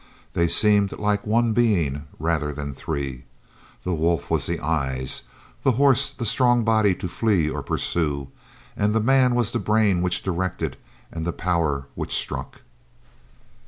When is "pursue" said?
7.61-8.29